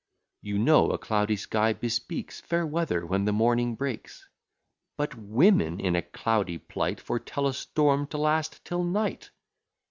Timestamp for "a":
0.89-0.97, 5.95-6.01, 7.45-7.53